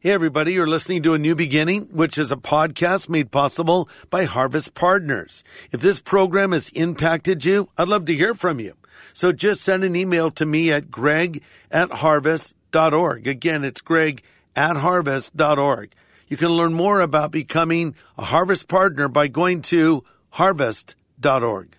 [0.00, 4.26] Hey, everybody, you're listening to A New Beginning, which is a podcast made possible by
[4.26, 5.42] Harvest Partners.
[5.72, 8.74] If this program has impacted you, I'd love to hear from you.
[9.12, 11.42] So just send an email to me at greg
[11.72, 13.26] at harvest.org.
[13.26, 14.22] Again, it's greg
[14.54, 15.92] at harvest.org.
[16.28, 21.76] You can learn more about becoming a Harvest Partner by going to harvest.org.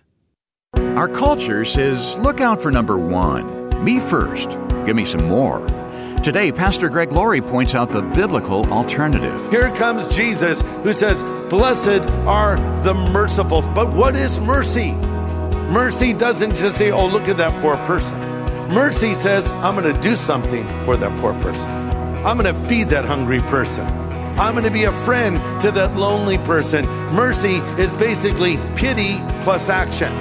[0.74, 3.70] Our culture says look out for number one.
[3.82, 4.58] Me first.
[4.84, 5.66] Give me some more.
[6.22, 9.50] Today, Pastor Greg Laurie points out the biblical alternative.
[9.50, 13.62] Here comes Jesus who says, Blessed are the merciful.
[13.62, 14.92] But what is mercy?
[15.72, 18.18] Mercy doesn't just say, Oh, look at that poor person.
[18.68, 21.70] Mercy says, I'm going to do something for that poor person.
[22.26, 23.86] I'm going to feed that hungry person.
[24.38, 26.84] I'm going to be a friend to that lonely person.
[27.14, 30.12] Mercy is basically pity plus action.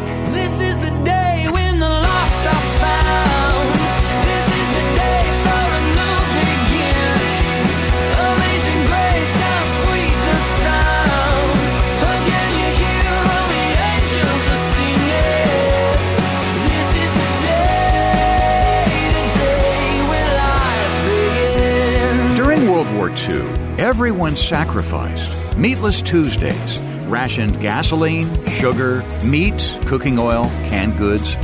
[23.80, 25.58] Everyone sacrificed.
[25.58, 26.78] Meatless Tuesdays,
[27.08, 31.38] rationed gasoline, sugar, meat, cooking oil, canned goods.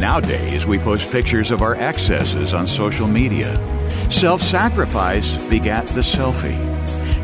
[0.00, 3.54] Nowadays, we post pictures of our excesses on social media.
[4.10, 6.58] Self sacrifice begat the selfie.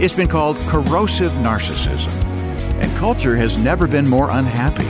[0.00, 2.12] It's been called corrosive narcissism,
[2.80, 4.86] and culture has never been more unhappy.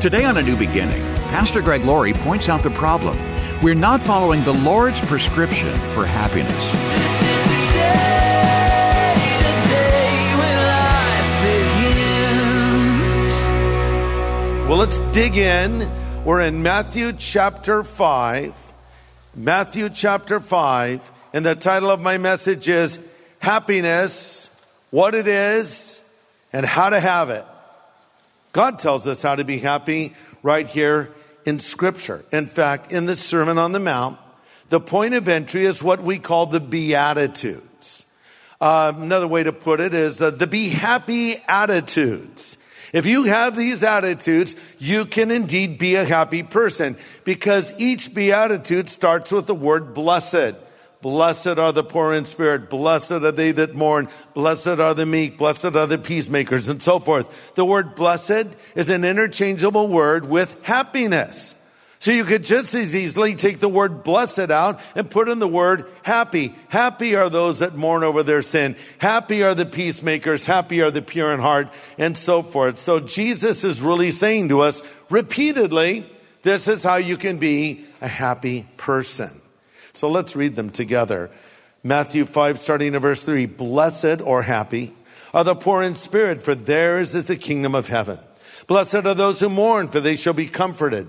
[0.00, 3.18] Today on A New Beginning, Pastor Greg Laurie points out the problem.
[3.60, 7.27] We're not following the Lord's prescription for happiness.
[14.78, 15.90] Let's dig in.
[16.24, 18.54] We're in Matthew chapter 5.
[19.34, 21.12] Matthew chapter 5.
[21.32, 23.00] And the title of my message is
[23.40, 24.56] Happiness,
[24.90, 26.00] What It Is,
[26.52, 27.44] and How to Have It.
[28.52, 31.10] God tells us how to be happy right here
[31.44, 32.24] in Scripture.
[32.30, 34.16] In fact, in the Sermon on the Mount,
[34.68, 38.06] the point of entry is what we call the Beatitudes.
[38.60, 42.57] Uh, another way to put it is uh, the be happy attitudes.
[42.92, 48.88] If you have these attitudes, you can indeed be a happy person because each beatitude
[48.88, 50.54] starts with the word blessed.
[51.00, 52.68] Blessed are the poor in spirit.
[52.68, 54.08] Blessed are they that mourn.
[54.34, 55.38] Blessed are the meek.
[55.38, 57.54] Blessed are the peacemakers and so forth.
[57.54, 61.54] The word blessed is an interchangeable word with happiness.
[62.00, 65.48] So you could just as easily take the word blessed out and put in the
[65.48, 66.54] word happy.
[66.68, 68.76] Happy are those that mourn over their sin.
[68.98, 70.46] Happy are the peacemakers.
[70.46, 72.78] Happy are the pure in heart and so forth.
[72.78, 76.06] So Jesus is really saying to us repeatedly,
[76.42, 79.40] this is how you can be a happy person.
[79.92, 81.30] So let's read them together.
[81.82, 84.94] Matthew 5, starting in verse 3 Blessed or happy
[85.34, 88.18] are the poor in spirit, for theirs is the kingdom of heaven.
[88.68, 91.08] Blessed are those who mourn, for they shall be comforted.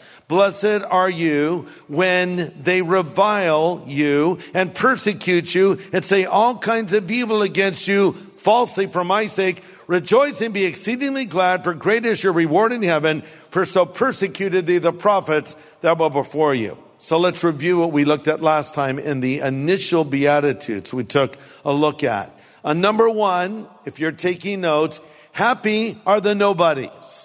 [0.31, 7.11] Blessed are you when they revile you and persecute you and say all kinds of
[7.11, 9.61] evil against you falsely for my sake.
[9.87, 14.67] Rejoice and be exceedingly glad, for great is your reward in heaven, for so persecuted
[14.67, 16.77] thee the prophets that were before you.
[16.99, 21.35] So let's review what we looked at last time in the initial Beatitudes we took
[21.65, 22.33] a look at.
[22.63, 25.01] Uh, number one, if you're taking notes,
[25.33, 27.20] happy are the nobodies.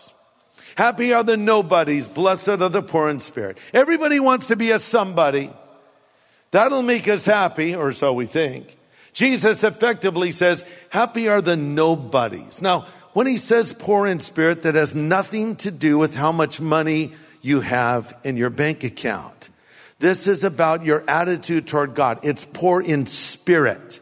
[0.77, 2.07] Happy are the nobodies.
[2.07, 3.59] Blessed are the poor in spirit.
[3.73, 5.51] Everybody wants to be a somebody.
[6.51, 8.77] That'll make us happy, or so we think.
[9.13, 12.61] Jesus effectively says, happy are the nobodies.
[12.61, 16.61] Now, when he says poor in spirit, that has nothing to do with how much
[16.61, 19.49] money you have in your bank account.
[19.99, 22.21] This is about your attitude toward God.
[22.23, 24.01] It's poor in spirit.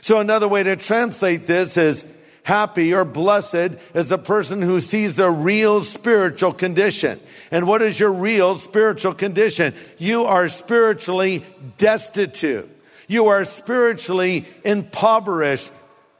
[0.00, 2.06] So another way to translate this is
[2.44, 7.18] happy or blessed is the person who sees the real spiritual condition.
[7.50, 9.74] And what is your real spiritual condition?
[9.98, 11.44] You are spiritually
[11.78, 12.70] destitute.
[13.08, 15.72] You are spiritually impoverished.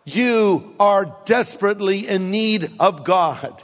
[0.04, 3.62] You are desperately in need of God.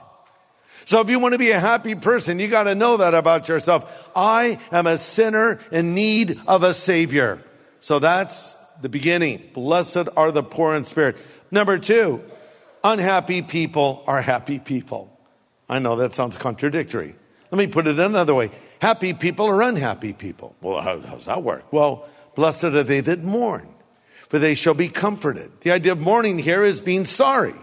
[0.85, 3.49] So if you want to be a happy person, you got to know that about
[3.49, 4.11] yourself.
[4.15, 7.43] I am a sinner in need of a savior.
[7.81, 9.51] So that's the beginning.
[9.55, 11.17] Blessed are the poor in spirit.
[11.51, 12.23] Number two,
[12.85, 15.17] unhappy people are happy people.
[15.69, 17.15] I know that sounds contradictory.
[17.51, 18.51] Let me put it another way.
[18.81, 20.55] Happy people are unhappy people.
[20.61, 21.73] Well, how does that work?
[21.73, 23.69] Well, blessed are they that mourn,
[24.29, 25.51] for they shall be comforted.
[25.61, 27.55] The idea of mourning here is being sorry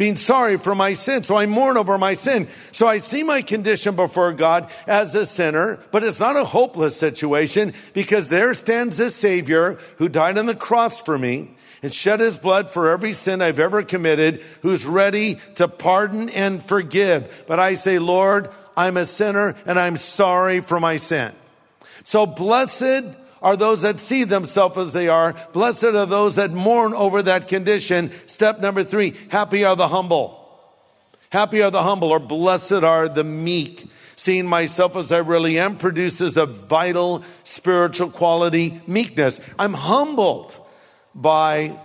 [0.00, 1.22] being sorry for my sin.
[1.22, 2.48] So I mourn over my sin.
[2.72, 6.96] So I see my condition before God as a sinner, but it's not a hopeless
[6.96, 11.50] situation because there stands a Savior who died on the cross for me
[11.82, 16.62] and shed his blood for every sin I've ever committed, who's ready to pardon and
[16.62, 17.44] forgive.
[17.46, 21.32] But I say, Lord, I'm a sinner and I'm sorry for my sin.
[22.04, 23.04] So blessed
[23.42, 25.34] are those that see themselves as they are.
[25.52, 28.10] Blessed are those that mourn over that condition.
[28.26, 30.36] Step number three, happy are the humble.
[31.30, 33.88] Happy are the humble, or blessed are the meek.
[34.16, 39.40] Seeing myself as I really am produces a vital spiritual quality, meekness.
[39.58, 40.58] I'm humbled
[41.14, 41.78] by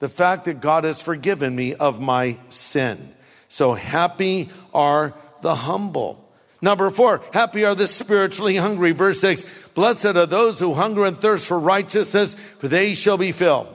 [0.00, 3.14] the fact that God has forgiven me of my sin.
[3.48, 6.24] So happy are the humble.
[6.60, 8.92] Number four, happy are the spiritually hungry.
[8.92, 13.32] Verse six, blessed are those who hunger and thirst for righteousness, for they shall be
[13.32, 13.68] filled.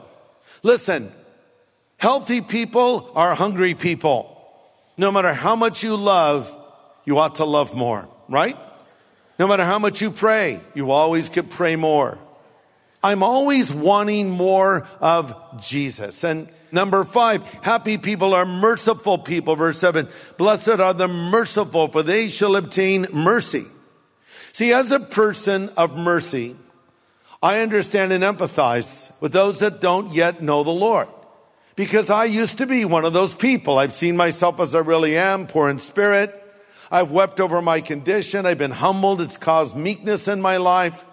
[0.62, 1.12] Listen,
[1.96, 4.30] healthy people are hungry people.
[4.96, 6.56] No matter how much you love,
[7.04, 8.56] you ought to love more, right?
[9.38, 12.18] No matter how much you pray, you always could pray more.
[13.04, 16.24] I'm always wanting more of Jesus.
[16.24, 19.56] And number five, happy people are merciful people.
[19.56, 20.08] Verse seven,
[20.38, 23.66] blessed are the merciful, for they shall obtain mercy.
[24.52, 26.56] See, as a person of mercy,
[27.42, 31.08] I understand and empathize with those that don't yet know the Lord.
[31.76, 33.78] Because I used to be one of those people.
[33.78, 36.32] I've seen myself as I really am, poor in spirit.
[36.90, 38.46] I've wept over my condition.
[38.46, 39.20] I've been humbled.
[39.20, 41.04] It's caused meekness in my life.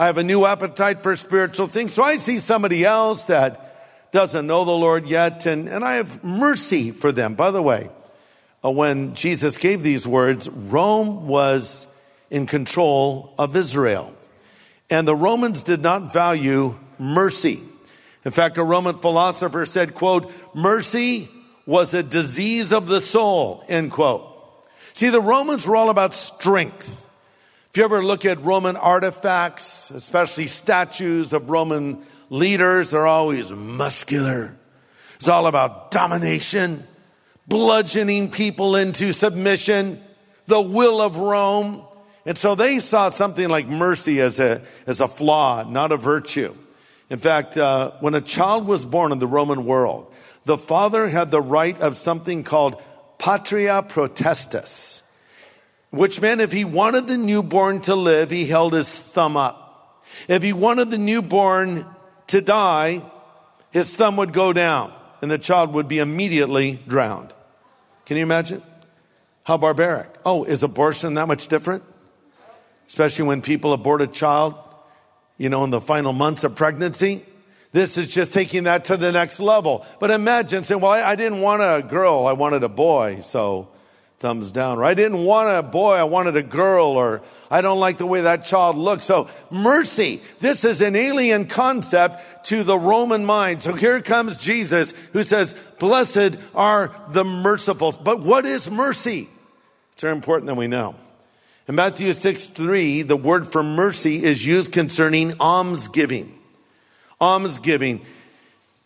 [0.00, 1.92] I have a new appetite for spiritual things.
[1.92, 6.24] So I see somebody else that doesn't know the Lord yet, and, and I have
[6.24, 7.34] mercy for them.
[7.34, 7.90] By the way,
[8.64, 11.86] uh, when Jesus gave these words, Rome was
[12.30, 14.14] in control of Israel.
[14.88, 17.60] And the Romans did not value mercy.
[18.24, 21.28] In fact, a Roman philosopher said, quote, mercy
[21.66, 24.26] was a disease of the soul, end quote.
[24.94, 26.99] See, the Romans were all about strength.
[27.70, 34.56] If you ever look at Roman artifacts, especially statues of Roman leaders, they're always muscular.
[35.14, 36.82] It's all about domination,
[37.46, 40.02] bludgeoning people into submission,
[40.46, 41.82] the will of Rome.
[42.26, 46.52] And so they saw something like mercy as a, as a flaw, not a virtue.
[47.08, 50.12] In fact, uh, when a child was born in the Roman world,
[50.44, 52.82] the father had the right of something called
[53.18, 55.02] patria potestas
[55.90, 60.02] which meant if he wanted the newborn to live, he held his thumb up.
[60.28, 61.86] If he wanted the newborn
[62.28, 63.02] to die,
[63.70, 64.92] his thumb would go down
[65.22, 67.32] and the child would be immediately drowned.
[68.06, 68.62] Can you imagine?
[69.44, 70.08] How barbaric.
[70.24, 71.82] Oh, is abortion that much different?
[72.86, 74.54] Especially when people abort a child,
[75.38, 77.24] you know, in the final months of pregnancy.
[77.72, 79.86] This is just taking that to the next level.
[80.00, 83.68] But imagine saying, well, I, I didn't want a girl, I wanted a boy, so
[84.20, 84.78] thumbs down.
[84.78, 88.06] Or I didn't want a boy, I wanted a girl, or I don't like the
[88.06, 89.04] way that child looks.
[89.04, 93.62] So mercy, this is an alien concept to the Roman mind.
[93.62, 97.92] So here comes Jesus who says, blessed are the merciful.
[97.92, 99.26] But what is mercy?
[99.94, 100.94] It's very important that we know.
[101.66, 106.38] In Matthew 6, 3, the word for mercy is used concerning almsgiving.
[107.20, 108.02] Almsgiving.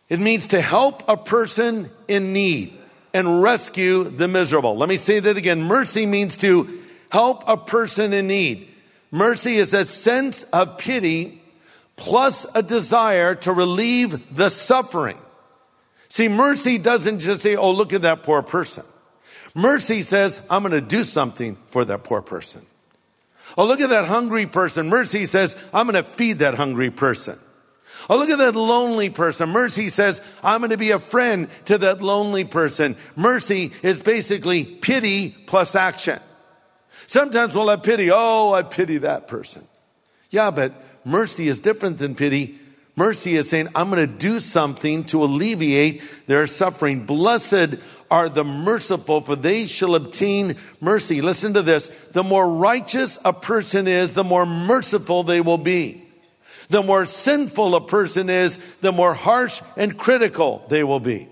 [0.09, 2.79] It means to help a person in need
[3.15, 4.77] and rescue the miserable.
[4.77, 5.63] Let me say that again.
[5.63, 8.69] Mercy means to help a person in need.
[9.11, 11.41] Mercy is a sense of pity
[11.97, 15.19] plus a desire to relieve the suffering.
[16.09, 18.85] See, mercy doesn't just say, oh, look at that poor person.
[19.55, 22.67] Mercy says, I'm going to do something for that poor person.
[23.57, 24.89] Oh, look at that hungry person.
[24.89, 27.39] Mercy says, I'm going to feed that hungry person.
[28.09, 29.49] Oh, look at that lonely person.
[29.49, 32.97] Mercy says, I'm going to be a friend to that lonely person.
[33.17, 36.21] Mercy is basically pity plus action.
[37.07, 38.11] Sometimes we'll have pity.
[38.13, 39.65] Oh, I pity that person.
[40.31, 42.59] Yeah, but mercy is different than pity.
[42.97, 47.07] Mercy is saying, I'm going to do something to alleviate their suffering.
[47.07, 47.77] Blessed
[48.11, 51.21] are the merciful, for they shall obtain mercy.
[51.21, 51.89] Listen to this.
[52.13, 56.04] The more righteous a person is, the more merciful they will be.
[56.69, 61.29] The more sinful a person is, the more harsh and critical they will be.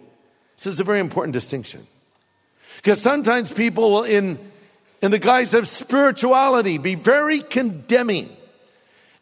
[0.56, 1.86] This is a very important distinction.
[2.76, 4.38] Because sometimes people will, in,
[5.00, 8.36] in the guise of spirituality, be very condemning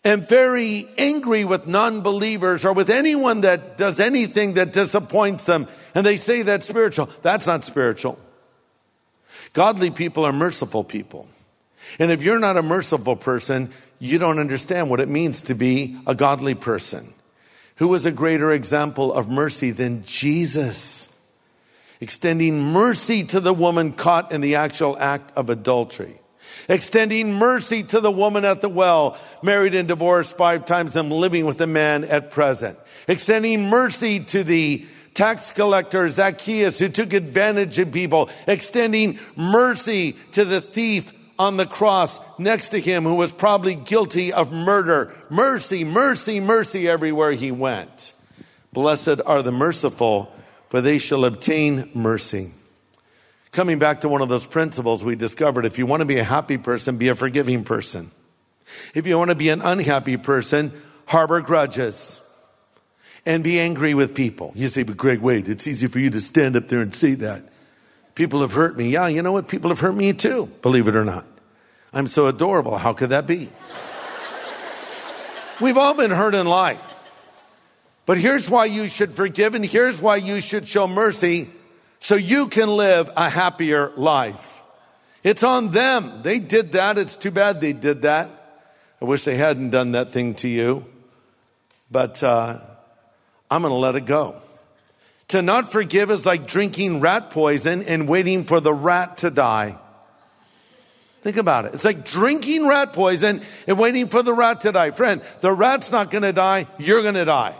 [0.02, 5.68] and very angry with non-believers or with anyone that does anything that disappoints them.
[5.94, 7.10] And they say that's spiritual.
[7.22, 8.18] That's not spiritual.
[9.52, 11.28] Godly people are merciful people.
[11.98, 16.00] And if you're not a merciful person, you don't understand what it means to be
[16.06, 17.12] a godly person.
[17.76, 21.08] Who was a greater example of mercy than Jesus?
[22.00, 26.18] Extending mercy to the woman caught in the actual act of adultery.
[26.68, 31.44] Extending mercy to the woman at the well, married and divorced five times and living
[31.44, 32.78] with a man at present.
[33.06, 38.30] Extending mercy to the tax collector Zacchaeus who took advantage of people.
[38.46, 44.30] Extending mercy to the thief on the cross next to him who was probably guilty
[44.30, 45.16] of murder.
[45.30, 48.12] Mercy, mercy, mercy everywhere he went.
[48.74, 50.30] Blessed are the merciful,
[50.68, 52.52] for they shall obtain mercy.
[53.52, 56.24] Coming back to one of those principles we discovered, if you want to be a
[56.24, 58.10] happy person, be a forgiving person.
[58.94, 60.72] If you want to be an unhappy person,
[61.06, 62.20] harbor grudges
[63.24, 64.52] and be angry with people.
[64.54, 67.14] You say, but Greg, wait, it's easy for you to stand up there and say
[67.14, 67.44] that.
[68.14, 68.90] People have hurt me.
[68.90, 69.48] Yeah, you know what?
[69.48, 71.24] People have hurt me too, believe it or not.
[71.92, 72.78] I'm so adorable.
[72.78, 73.48] How could that be?
[75.60, 76.86] We've all been hurt in life.
[78.06, 81.48] But here's why you should forgive and here's why you should show mercy
[81.98, 84.62] so you can live a happier life.
[85.22, 86.22] It's on them.
[86.22, 86.96] They did that.
[86.98, 88.30] It's too bad they did that.
[89.02, 90.86] I wish they hadn't done that thing to you.
[91.90, 92.60] But uh,
[93.50, 94.40] I'm going to let it go.
[95.28, 99.76] To not forgive is like drinking rat poison and waiting for the rat to die.
[101.22, 101.74] Think about it.
[101.74, 104.90] It's like drinking rat poison and waiting for the rat to die.
[104.90, 106.66] Friend, the rat's not going to die.
[106.78, 107.54] You're going to die.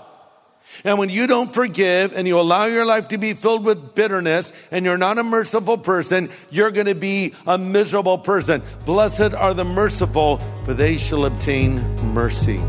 [0.84, 4.52] And when you don't forgive and you allow your life to be filled with bitterness
[4.70, 8.62] and you're not a merciful person, you're going to be a miserable person.
[8.86, 11.82] Blessed are the merciful, for they shall obtain
[12.14, 12.60] mercy.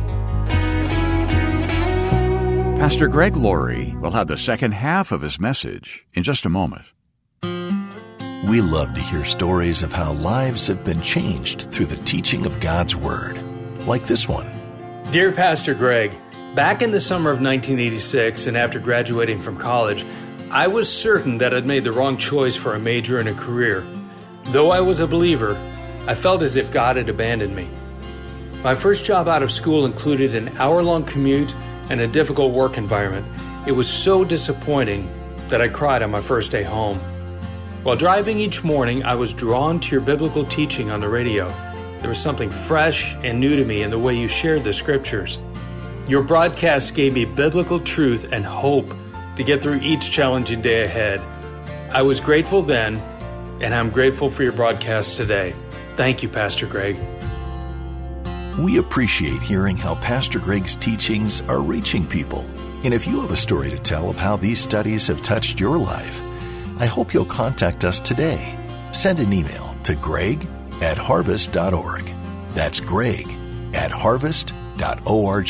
[2.82, 6.86] Pastor Greg Laurie will have the second half of his message in just a moment.
[8.44, 12.60] We love to hear stories of how lives have been changed through the teaching of
[12.60, 13.40] God's Word,
[13.86, 14.52] like this one.
[15.12, 16.16] Dear Pastor Greg,
[16.56, 20.08] back in the summer of 1986 and after graduating from college,
[20.50, 23.86] I was certain that I'd made the wrong choice for a major and a career.
[24.46, 25.56] Though I was a believer,
[26.08, 27.70] I felt as if God had abandoned me.
[28.64, 31.54] My first job out of school included an hour long commute
[31.92, 33.28] and a difficult work environment.
[33.68, 35.14] It was so disappointing
[35.50, 37.00] that I cried on my first day home.
[37.84, 41.50] While driving each morning, I was drawn to your biblical teaching on the radio.
[42.02, 45.40] There was something fresh and new to me in the way you shared the scriptures.
[46.08, 48.94] Your broadcasts gave me biblical truth and hope
[49.36, 51.22] to get through each challenging day ahead.
[51.92, 52.98] I was grateful then,
[53.62, 55.56] and I'm grateful for your broadcast today.
[55.96, 56.98] Thank you, Pastor Greg.
[58.60, 62.48] We appreciate hearing how Pastor Greg's teachings are reaching people.
[62.84, 65.80] And if you have a story to tell of how these studies have touched your
[65.80, 66.22] life,
[66.82, 68.58] I hope you'll contact us today.
[68.92, 70.48] Send an email to greg
[70.82, 72.12] at harvest.org.
[72.56, 73.28] That's greg
[73.76, 75.50] at harvest.org.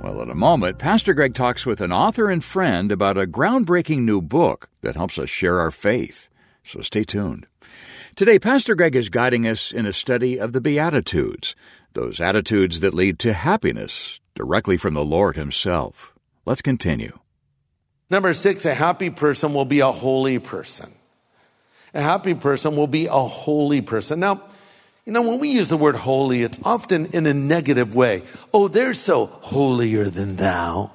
[0.00, 3.98] Well, in a moment, Pastor Greg talks with an author and friend about a groundbreaking
[3.98, 6.30] new book that helps us share our faith.
[6.62, 7.46] So stay tuned.
[8.16, 11.54] Today, Pastor Greg is guiding us in a study of the Beatitudes,
[11.92, 16.14] those attitudes that lead to happiness directly from the Lord Himself.
[16.46, 17.18] Let's continue.
[18.10, 20.90] Number six, a happy person will be a holy person.
[21.94, 24.20] A happy person will be a holy person.
[24.20, 24.42] Now,
[25.04, 28.22] you know, when we use the word holy, it's often in a negative way.
[28.52, 30.90] Oh, they're so holier than thou.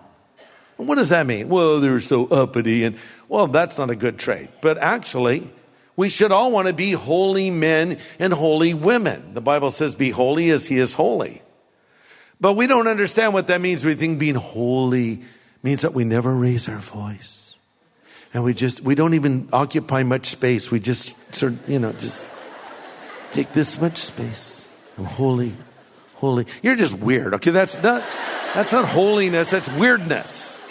[0.78, 1.50] And What does that mean?
[1.50, 2.98] Well, they're so uppity and,
[3.28, 4.50] well, that's not a good trait.
[4.62, 5.52] But actually,
[5.96, 9.34] we should all want to be holy men and holy women.
[9.34, 11.42] The Bible says, be holy as he is holy.
[12.42, 13.86] But we don't understand what that means.
[13.86, 15.22] We think being holy
[15.64, 17.58] means that we never raise our voice.
[18.34, 20.70] And we just, we don't even occupy much space.
[20.70, 22.28] We just sort of, you know, just
[23.32, 24.70] take this much space.
[24.98, 25.54] I'm holy,
[26.16, 26.46] holy.
[26.62, 27.34] You're just weird.
[27.36, 28.04] Okay, that's not,
[28.54, 30.62] that's not holiness, that's weirdness.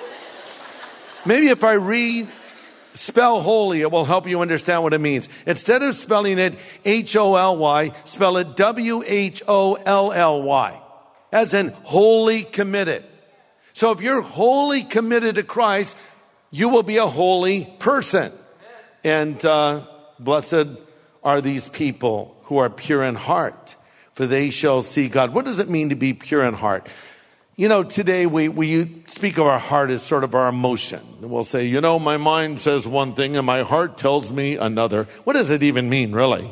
[1.26, 2.28] Maybe if I read,
[2.94, 5.28] spell holy, it will help you understand what it means.
[5.46, 10.42] Instead of spelling it H O L Y, spell it W H O L L
[10.42, 10.80] Y,
[11.32, 13.04] as in wholly committed.
[13.78, 15.96] So if you're wholly committed to Christ,
[16.50, 18.32] you will be a holy person.
[19.04, 19.82] And uh,
[20.18, 20.66] blessed
[21.22, 23.76] are these people who are pure in heart,
[24.14, 25.32] for they shall see God.
[25.32, 26.88] What does it mean to be pure in heart?
[27.54, 30.98] You know, today we, we speak of our heart as sort of our emotion.
[31.20, 35.04] We'll say, you know, my mind says one thing and my heart tells me another.
[35.22, 36.50] What does it even mean, really?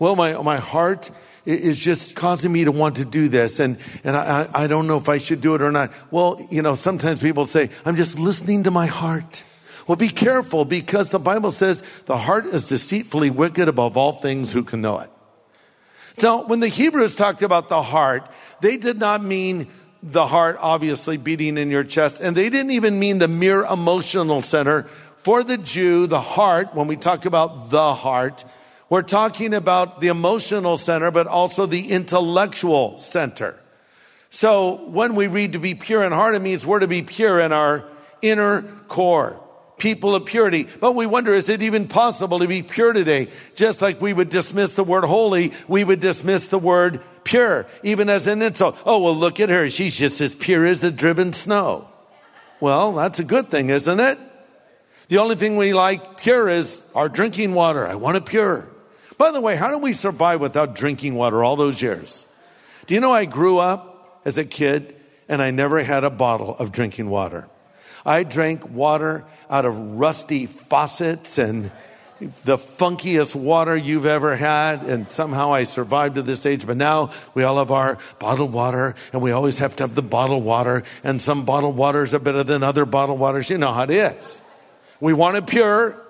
[0.00, 1.08] Well, my, my heart
[1.44, 4.96] is just causing me to want to do this, and, and I, I don't know
[4.96, 5.92] if I should do it or not.
[6.10, 9.44] Well, you know, sometimes people say, I'm just listening to my heart.
[9.86, 14.52] Well, be careful because the Bible says the heart is deceitfully wicked above all things.
[14.52, 15.10] Who can know it?
[16.18, 18.30] So when the Hebrews talked about the heart,
[18.60, 19.66] they did not mean
[20.02, 24.40] the heart obviously beating in your chest, and they didn't even mean the mere emotional
[24.40, 24.84] center.
[25.16, 28.44] For the Jew, the heart, when we talk about the heart,
[28.92, 33.58] we're talking about the emotional center, but also the intellectual center.
[34.28, 37.40] So when we read to be pure in heart, it means we're to be pure
[37.40, 37.86] in our
[38.20, 39.40] inner core.
[39.78, 40.68] People of purity.
[40.78, 43.28] But we wonder, is it even possible to be pure today?
[43.54, 48.10] Just like we would dismiss the word holy, we would dismiss the word pure, even
[48.10, 48.76] as an insult.
[48.84, 49.70] Oh, well, look at her.
[49.70, 51.88] She's just as pure as the driven snow.
[52.60, 54.18] Well, that's a good thing, isn't it?
[55.08, 57.86] The only thing we like pure is our drinking water.
[57.86, 58.68] I want it pure.
[59.22, 62.26] By the way, how do we survive without drinking water all those years?
[62.88, 64.96] Do you know I grew up as a kid
[65.28, 67.48] and I never had a bottle of drinking water?
[68.04, 71.70] I drank water out of rusty faucets and
[72.18, 74.82] the funkiest water you've ever had.
[74.82, 76.66] And somehow I survived to this age.
[76.66, 80.02] But now we all have our bottled water and we always have to have the
[80.02, 80.82] bottled water.
[81.04, 83.50] And some bottled waters are better than other bottled waters.
[83.50, 84.42] You know how it is.
[84.98, 86.01] We want it pure.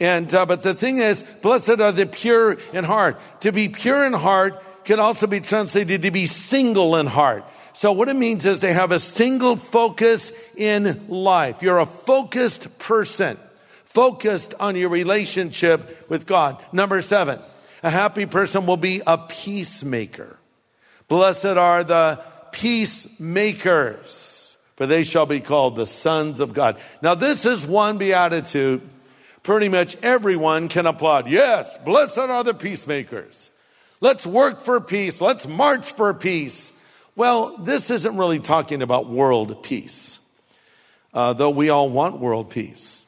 [0.00, 3.20] And, uh, but the thing is, blessed are the pure in heart.
[3.40, 7.44] To be pure in heart can also be translated to be single in heart.
[7.72, 11.62] So what it means is they have a single focus in life.
[11.62, 13.38] You're a focused person,
[13.84, 16.62] focused on your relationship with God.
[16.72, 17.40] Number seven,
[17.82, 20.38] a happy person will be a peacemaker.
[21.08, 22.20] Blessed are the
[22.52, 26.78] peacemakers, for they shall be called the sons of God.
[27.02, 28.80] Now, this is one beatitude
[29.44, 31.28] pretty much everyone can applaud.
[31.28, 33.52] Yes, blessed are the peacemakers.
[34.00, 35.20] Let's work for peace.
[35.20, 36.72] Let's march for peace.
[37.14, 40.18] Well, this isn't really talking about world peace,
[41.12, 43.04] uh, though we all want world peace.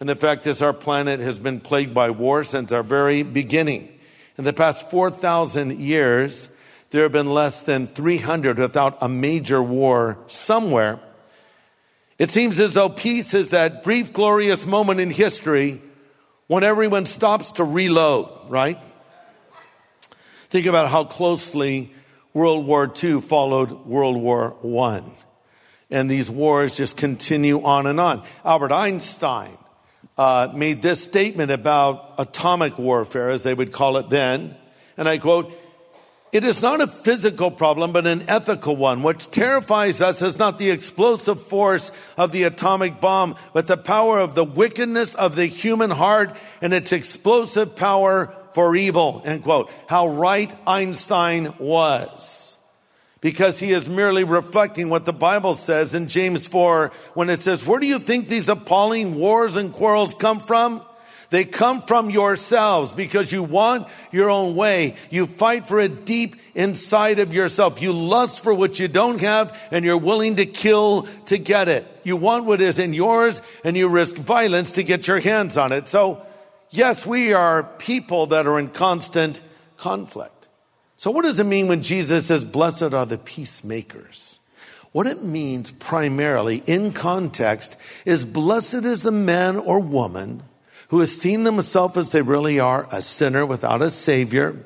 [0.00, 3.88] And the fact is, our planet has been plagued by war since our very beginning.
[4.38, 6.48] In the past 4,000 years,
[6.90, 11.00] there have been less than 300 without a major war somewhere.
[12.18, 15.82] It seems as though peace is that brief, glorious moment in history
[16.46, 18.82] when everyone stops to reload, right?
[20.48, 21.92] Think about how closely
[22.32, 25.02] World War II followed World War I.
[25.90, 28.22] And these wars just continue on and on.
[28.44, 29.56] Albert Einstein
[30.16, 34.56] uh, made this statement about atomic warfare, as they would call it then.
[34.96, 35.52] And I quote,
[36.32, 39.02] it is not a physical problem, but an ethical one.
[39.02, 44.18] What terrifies us is not the explosive force of the atomic bomb, but the power
[44.18, 49.22] of the wickedness of the human heart and its explosive power for evil.
[49.24, 49.70] End quote.
[49.86, 52.58] How right Einstein was.
[53.20, 57.66] Because he is merely reflecting what the Bible says in James 4 when it says,
[57.66, 60.82] Where do you think these appalling wars and quarrels come from?
[61.30, 64.94] They come from yourselves because you want your own way.
[65.10, 67.82] You fight for it deep inside of yourself.
[67.82, 71.86] You lust for what you don't have and you're willing to kill to get it.
[72.04, 75.72] You want what is in yours and you risk violence to get your hands on
[75.72, 75.88] it.
[75.88, 76.24] So,
[76.70, 79.42] yes, we are people that are in constant
[79.76, 80.48] conflict.
[80.96, 84.40] So, what does it mean when Jesus says, Blessed are the peacemakers?
[84.92, 90.42] What it means primarily in context is blessed is the man or woman
[90.88, 94.64] who has seen themselves as they really are, a sinner without a savior,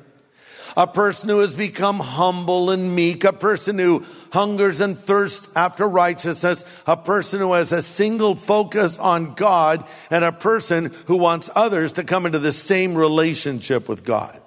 [0.77, 5.87] a person who has become humble and meek, a person who hungers and thirsts after
[5.87, 11.49] righteousness, a person who has a single focus on God, and a person who wants
[11.55, 14.39] others to come into the same relationship with God.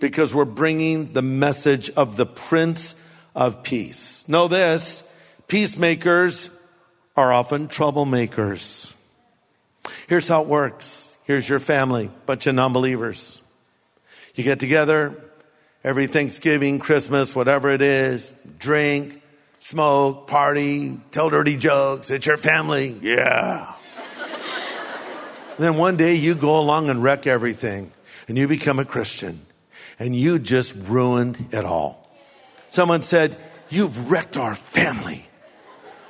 [0.00, 2.94] Because we're bringing the message of the Prince
[3.34, 4.28] of Peace.
[4.28, 5.02] Know this,
[5.46, 6.50] peacemakers
[7.16, 8.93] are often troublemakers.
[10.06, 11.16] Here's how it works.
[11.24, 13.40] Here's your family, bunch of non-believers.
[14.34, 15.22] You get together
[15.82, 19.22] every Thanksgiving, Christmas, whatever it is, drink,
[19.58, 22.10] smoke, party, tell dirty jokes.
[22.10, 22.98] It's your family.
[23.00, 23.74] Yeah.
[25.58, 27.92] then one day you go along and wreck everything
[28.28, 29.40] and you become a Christian
[29.98, 32.10] and you just ruined it all.
[32.68, 33.36] Someone said,
[33.70, 35.26] You've wrecked our family.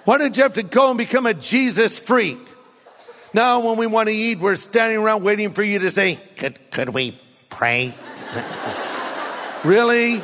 [0.04, 2.38] Why did you have to go and become a Jesus freak?
[3.34, 6.70] Now, when we want to eat, we're standing around waiting for you to say, Could,
[6.70, 7.18] could we
[7.50, 7.92] pray?
[9.64, 10.22] really?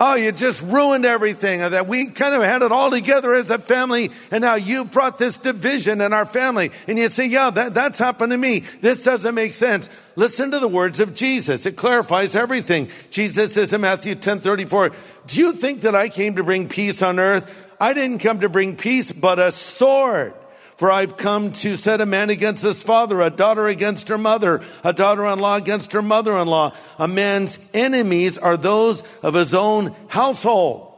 [0.00, 1.62] Oh, you just ruined everything.
[1.62, 4.84] Uh, that we kind of had it all together as a family, and now you
[4.84, 6.72] brought this division in our family.
[6.88, 8.64] And you say, yeah, that, that's happened to me.
[8.80, 9.88] This doesn't make sense.
[10.16, 11.64] Listen to the words of Jesus.
[11.64, 12.88] It clarifies everything.
[13.10, 14.90] Jesus says in Matthew 10 34,
[15.28, 17.48] Do you think that I came to bring peace on earth?
[17.80, 20.34] I didn't come to bring peace, but a sword.
[20.76, 24.60] For I've come to set a man against his father, a daughter against her mother,
[24.82, 26.72] a daughter-in-law against her mother-in-law.
[26.98, 30.92] A man's enemies are those of his own household.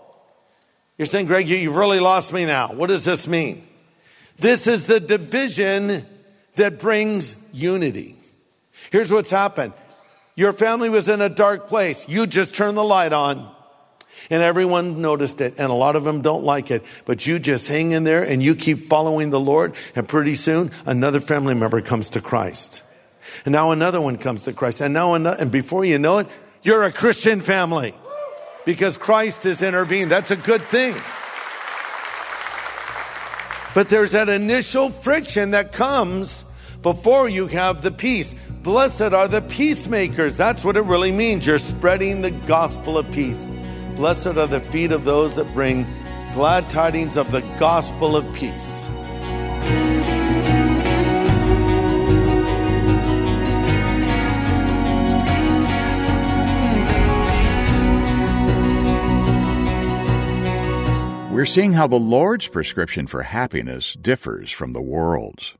[0.96, 2.68] You're saying, Greg, you- you've really lost me now.
[2.68, 3.66] What does this mean?
[4.38, 6.06] This is the division
[6.54, 8.16] that brings unity.
[8.90, 9.74] Here's what's happened.
[10.36, 12.08] Your family was in a dark place.
[12.08, 13.50] You just turned the light on.
[14.30, 16.84] And everyone noticed it, and a lot of them don't like it.
[17.04, 20.70] But you just hang in there and you keep following the Lord, and pretty soon
[20.84, 22.82] another family member comes to Christ.
[23.44, 24.80] And now another one comes to Christ.
[24.80, 26.28] And now another, and before you know it,
[26.62, 27.94] you're a Christian family.
[28.64, 30.10] Because Christ has intervened.
[30.10, 30.96] That's a good thing.
[33.74, 36.44] But there's that initial friction that comes
[36.82, 38.34] before you have the peace.
[38.62, 40.36] Blessed are the peacemakers.
[40.36, 41.46] That's what it really means.
[41.46, 43.52] You're spreading the gospel of peace.
[43.96, 45.86] Blessed are the feet of those that bring
[46.34, 48.86] glad tidings of the gospel of peace.
[61.32, 65.54] We're seeing how the Lord's prescription for happiness differs from the world's.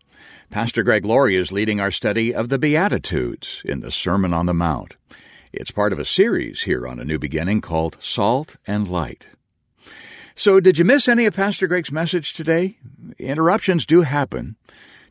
[0.50, 4.54] Pastor Greg Laurie is leading our study of the Beatitudes in the Sermon on the
[4.54, 4.96] Mount.
[5.52, 9.28] It's part of a series here on A New Beginning called Salt and Light.
[10.34, 12.78] So, did you miss any of Pastor Greg's message today?
[13.18, 14.56] Interruptions do happen.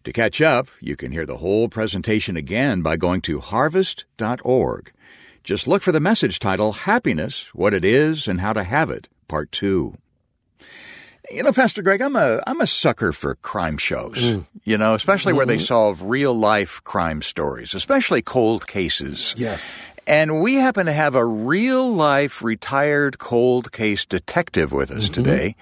[0.04, 4.92] To catch up, you can hear the whole presentation again by going to harvest.org.
[5.44, 9.08] Just look for the message title Happiness What It Is and How to Have It,
[9.28, 9.98] Part 2.
[11.32, 14.18] You know, Pastor Greg, I'm a I'm a sucker for crime shows.
[14.18, 14.46] Mm.
[14.64, 15.66] You know, especially where they mm-hmm.
[15.66, 19.34] solve real life crime stories, especially cold cases.
[19.36, 19.82] Yes.
[20.08, 25.14] And we happen to have a real life retired cold case detective with us mm-hmm.
[25.14, 25.56] today.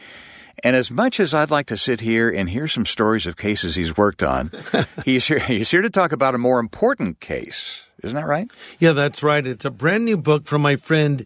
[0.63, 3.75] And as much as I'd like to sit here and hear some stories of cases
[3.75, 4.51] he's worked on,
[5.05, 7.83] he's here he's here to talk about a more important case.
[8.01, 8.51] Isn't that right?
[8.79, 9.45] Yeah, that's right.
[9.45, 11.25] It's a brand new book from my friend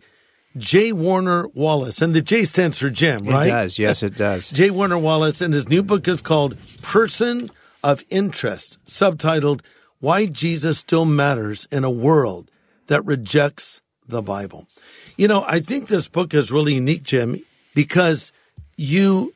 [0.58, 0.92] J.
[0.92, 2.02] Warner Wallace.
[2.02, 3.48] And the J stands for Jim, right?
[3.48, 3.80] It does.
[3.80, 4.50] Yes, it does.
[4.52, 4.70] J.
[4.70, 7.52] Warner Wallace, and his new book is called Person
[7.84, 9.62] of Interest, subtitled
[10.00, 12.50] Why Jesus Still Matters in a World
[12.88, 14.68] That Rejects the Bible.
[15.16, 17.40] You know, I think this book is really unique, Jim,
[17.76, 18.32] because
[18.76, 19.34] you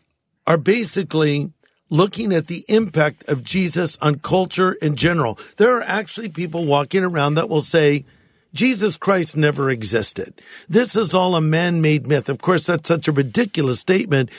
[0.47, 1.51] are basically
[1.89, 5.37] looking at the impact of Jesus on culture in general.
[5.57, 8.05] There are actually people walking around that will say,
[8.53, 10.41] Jesus Christ never existed.
[10.69, 12.29] This is all a man-made myth.
[12.29, 14.29] Of course, that's such a ridiculous statement,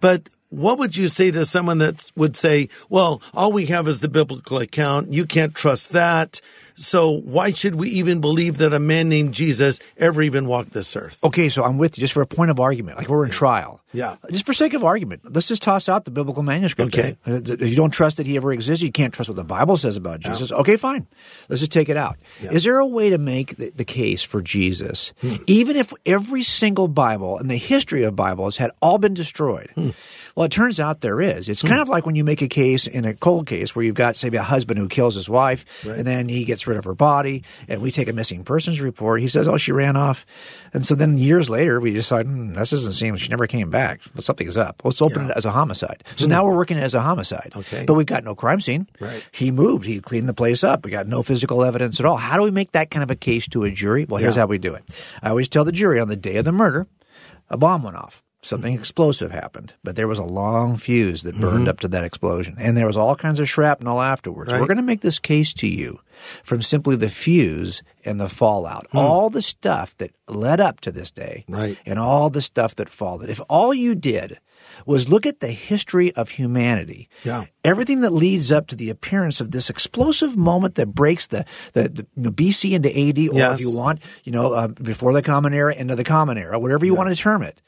[0.00, 4.02] but what would you say to someone that would say, well, all we have is
[4.02, 5.10] the biblical account.
[5.10, 6.42] You can't trust that.
[6.74, 10.94] So why should we even believe that a man named Jesus ever even walked this
[10.96, 11.18] earth?
[11.22, 12.98] Okay, so I'm with you just for a point of argument.
[12.98, 13.80] Like we're in trial.
[13.92, 14.16] Yeah.
[14.30, 16.96] Just for sake of argument, let's just toss out the biblical manuscript.
[16.96, 17.16] Okay.
[17.26, 19.76] Uh, If you don't trust that he ever existed, you can't trust what the Bible
[19.76, 20.50] says about Jesus.
[20.50, 21.06] Okay, fine.
[21.50, 22.16] Let's just take it out.
[22.40, 25.34] Is there a way to make the, the case for Jesus, Hmm.
[25.46, 29.70] even if every single Bible in the history of Bibles had all been destroyed?
[29.74, 29.90] Hmm.
[30.34, 31.50] Well, it turns out there is.
[31.50, 33.94] It's kind of like when you make a case in a cold case where you've
[33.94, 36.94] got, say, a husband who kills his wife, and then he gets rid of her
[36.94, 39.20] body, and we take a missing persons report.
[39.20, 40.24] He says, "Oh, she ran off,"
[40.72, 44.00] and so then years later, we decide, hmm, "This doesn't seem she never came back.
[44.14, 44.82] Well, something is up.
[44.84, 47.52] Let's open it as a homicide." So now we're working it as a homicide.
[47.56, 47.84] Okay.
[47.86, 48.86] but we've got no crime scene.
[49.00, 49.22] Right.
[49.32, 49.86] He moved.
[49.86, 50.84] He cleaned the place up.
[50.84, 52.16] We got no physical evidence at all.
[52.16, 54.04] How do we make that kind of a case to a jury?
[54.08, 54.42] Well, here's Yeah.
[54.42, 54.84] how we do it.
[55.22, 56.86] I always tell the jury on the day of the murder,
[57.50, 58.22] a bomb went off.
[58.44, 62.56] Something explosive happened, but there was a long fuse that burned up to that explosion,
[62.58, 64.50] and there was all kinds of shrapnel afterwards.
[64.52, 64.60] Right.
[64.60, 66.00] We're going to make this case to you
[66.42, 71.10] from simply the fuse and the fallout, all the stuff that led up to this
[71.10, 71.78] day, Right.
[71.86, 73.30] and all the stuff that followed.
[73.30, 74.38] If all you did
[74.86, 77.44] was look at the history of humanity, Yeah.
[77.64, 81.88] everything that leads up to the appearance of this explosive moment that breaks the, the,
[81.88, 83.54] the you know, BC into AD, or Yes.
[83.54, 86.86] if you want, you know, uh, before the Common Era into the Common Era, whatever
[86.86, 87.60] you want to term it.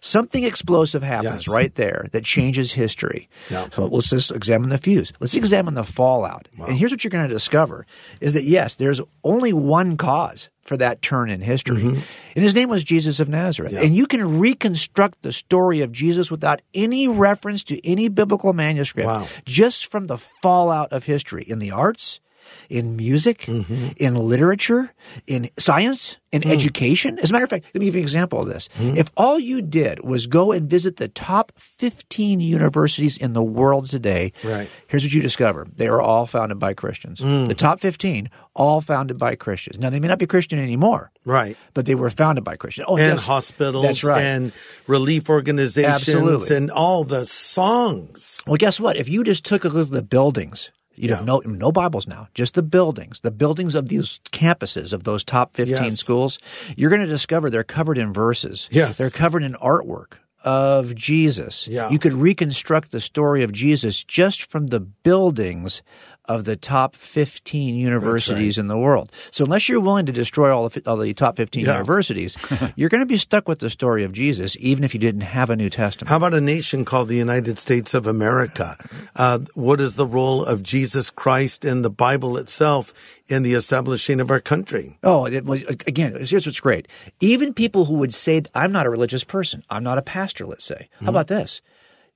[0.00, 1.48] Something explosive happens Yes.
[1.48, 3.28] right there that changes history.
[3.50, 3.68] Yeah.
[3.72, 5.12] So let's just examine the fuse.
[5.20, 6.48] Let's examine the fallout.
[6.66, 7.86] And here's what you're going to discover
[8.20, 11.82] is that yes, there's only one cause for that turn in history.
[11.82, 12.00] Mm-hmm.
[12.36, 13.74] And his name was Jesus of Nazareth.
[13.74, 19.06] And you can reconstruct the story of Jesus without any reference to any biblical manuscript
[19.06, 19.26] Wow.
[19.44, 22.20] just from the fallout of history in the arts,
[22.68, 23.88] in music, mm-hmm.
[23.96, 24.92] in literature,
[25.26, 26.50] in science, in mm.
[26.50, 27.18] education.
[27.18, 28.68] As a matter of fact, let me give you an example of this.
[28.78, 28.96] Mm-hmm.
[28.96, 33.88] If all you did was go and visit the top 15 universities in the world
[33.88, 34.68] today, Right.
[34.86, 35.66] here's what you discover.
[35.76, 37.20] They are all founded by Christians.
[37.20, 37.48] Mm.
[37.48, 39.78] The top 15, all founded by Christians.
[39.78, 41.56] Now, they may not be Christian anymore, Right.
[41.74, 42.86] but they were founded by Christians.
[42.88, 43.24] Oh, And yes.
[43.24, 44.22] hospitals That's right.
[44.22, 44.52] and
[44.86, 46.56] relief organizations Absolutely.
[46.56, 48.42] and all the songs.
[48.46, 48.96] Well, guess what?
[48.96, 51.16] If you just took a look at the buildings, you Yeah.
[51.16, 55.24] have no no Bibles now, just the buildings, the buildings of these campuses of those
[55.24, 55.98] top fifteen Yes.
[55.98, 56.38] schools,
[56.76, 58.68] you're going to discover they're covered in verses.
[58.70, 58.96] Yes.
[58.98, 61.66] they're covered in artwork of Jesus.
[61.68, 61.90] Yeah.
[61.90, 65.82] you could reconstruct the story of Jesus just from the buildings
[66.30, 69.10] of the top 15 universities in the world.
[69.32, 71.72] So unless you're willing to destroy all the, all the top 15 Yeah.
[71.72, 72.36] universities,
[72.76, 75.50] you're going to be stuck with the story of Jesus, even if you didn't have
[75.50, 76.08] a New Testament.
[76.08, 78.78] How about a nation called the United States of America?
[79.16, 82.94] Uh, what is the role of Jesus Christ in the Bible itself
[83.26, 84.98] in the establishing of our country?
[85.02, 85.44] Oh, it
[85.88, 86.86] again, here's what's great.
[87.18, 90.64] Even people who would say, I'm not a religious person, I'm not a pastor, let's
[90.64, 90.88] say.
[90.94, 91.04] Mm-hmm.
[91.06, 91.60] How about this?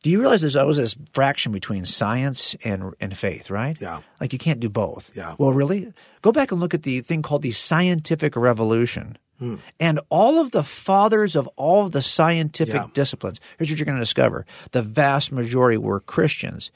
[0.04, 3.74] Do you realize there's always this fraction between science and, and faith, right?
[3.80, 4.02] Yeah.
[4.20, 5.10] Like you can't do both.
[5.16, 5.34] Yeah.
[5.38, 5.94] Well, really?
[6.20, 9.16] Go back and look at the thing called the scientific revolution.
[9.38, 9.56] Hmm.
[9.80, 12.86] And all of the fathers of all of the scientific Yeah.
[12.92, 14.44] disciplines, here's what you're going to discover.
[14.72, 16.70] The vast majority were Christians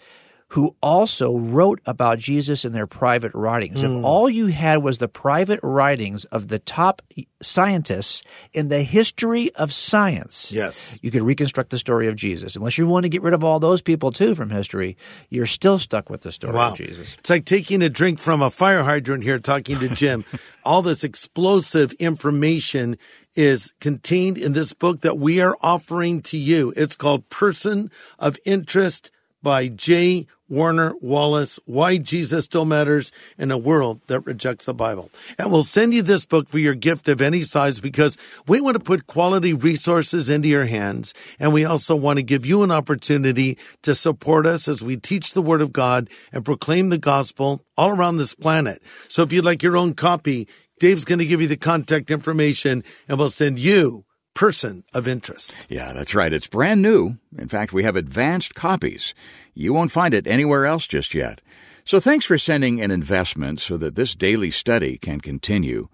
[0.53, 3.81] who also wrote about Jesus in their private writings.
[3.83, 3.99] Hmm.
[3.99, 7.03] If all you had was the private writings of the top
[7.43, 8.23] scientists
[8.55, 10.99] in the history of science, Yes.
[11.03, 12.57] you could reconstruct the story of Jesus.
[12.57, 14.97] Unless you want to get rid of all those people too from history,
[15.29, 16.71] you're still stuck with the story Wow.
[16.73, 17.15] of Jesus.
[17.19, 20.25] It's like taking a drink from a fire hydrant here, talking to Jim.
[20.65, 22.97] All this explosive information
[23.37, 26.73] is contained in this book that we are offering to you.
[26.77, 29.11] It's called Person of Interest
[29.43, 30.27] by J.
[30.49, 35.11] Warner Wallace, Why Jesus Still Matters in a World That Rejects the Bible.
[35.39, 38.75] And we'll send you this book for your gift of any size because we want
[38.75, 41.15] to put quality resources into your hands.
[41.39, 45.35] And we also want to give you an opportunity to support us as we teach
[45.35, 48.83] the Word of God and proclaim the gospel all around this planet.
[49.09, 50.49] So if you'd like your own copy,
[50.81, 54.05] Dave's going to give you the contact information and we'll send you
[54.39, 55.53] person of interest.
[55.69, 56.33] Yeah, that's right.
[56.33, 57.17] It's brand new.
[57.37, 59.13] In fact, we have advanced copies.
[59.59, 61.43] You won't find it anywhere else just yet.
[61.85, 65.89] So thanks for sending an investment so that this daily study can continue.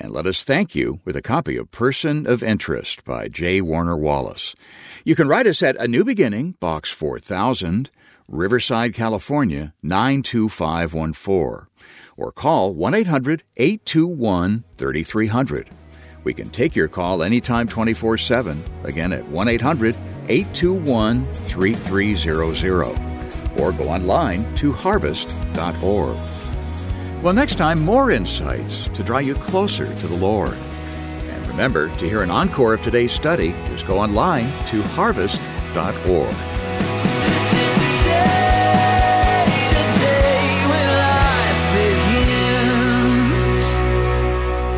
[0.00, 3.60] And let us thank you with a copy of Person of Interest by J.
[3.60, 4.56] Warner Wallace.
[5.04, 7.88] You can write us at A New Beginning, Box 4000,
[8.26, 11.68] Riverside, California 92514,
[12.16, 15.70] or call 1 800 821 3300.
[16.24, 19.94] We can take your call anytime 24 7, again at 1 800
[20.28, 26.18] 821 3300, or go online to harvest.org.
[27.22, 30.52] Well, next time, more insights to draw you closer to the Lord.
[30.52, 36.53] And remember, to hear an encore of today's study, just go online to harvest.org.